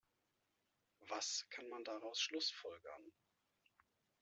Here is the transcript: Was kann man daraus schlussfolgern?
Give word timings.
Was 1.09 1.45
kann 1.51 1.69
man 1.69 1.83
daraus 1.83 2.19
schlussfolgern? 2.19 3.13